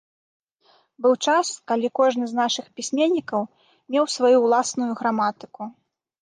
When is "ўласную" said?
4.47-4.89